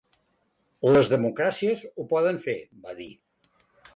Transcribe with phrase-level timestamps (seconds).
[0.95, 2.57] Les democràcies ho poden fer,
[2.87, 3.13] va dir.